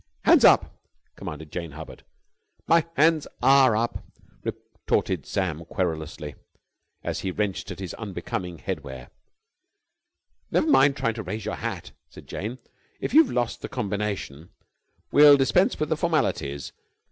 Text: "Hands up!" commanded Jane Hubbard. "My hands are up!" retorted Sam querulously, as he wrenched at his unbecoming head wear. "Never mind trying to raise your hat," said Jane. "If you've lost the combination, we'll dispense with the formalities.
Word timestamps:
"Hands 0.25 0.43
up!" 0.43 0.75
commanded 1.15 1.51
Jane 1.51 1.73
Hubbard. 1.73 2.03
"My 2.67 2.87
hands 2.97 3.27
are 3.43 3.75
up!" 3.75 4.03
retorted 4.43 5.27
Sam 5.27 5.63
querulously, 5.65 6.33
as 7.03 7.19
he 7.19 7.29
wrenched 7.29 7.69
at 7.69 7.77
his 7.79 7.93
unbecoming 7.93 8.57
head 8.57 8.79
wear. 8.83 9.11
"Never 10.49 10.65
mind 10.71 10.97
trying 10.97 11.13
to 11.13 11.21
raise 11.21 11.45
your 11.45 11.53
hat," 11.57 11.91
said 12.09 12.25
Jane. 12.25 12.57
"If 12.99 13.13
you've 13.13 13.29
lost 13.29 13.61
the 13.61 13.69
combination, 13.69 14.49
we'll 15.11 15.37
dispense 15.37 15.79
with 15.79 15.89
the 15.89 15.95
formalities. 15.97 16.71